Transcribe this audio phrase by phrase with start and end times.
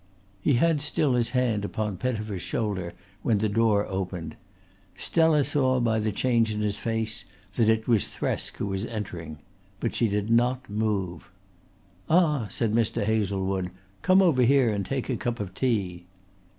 [0.41, 4.35] He had still his hand upon Pettifer's shoulder when the door opened.
[4.95, 7.23] Stella saw by the change in his face
[7.55, 9.37] that it was Thresk who was entering.
[9.79, 11.29] But she did not move.
[12.09, 13.03] "Ah," said Mr.
[13.03, 13.69] Hazlewood.
[14.01, 16.07] "Come over here and take a cup of tea."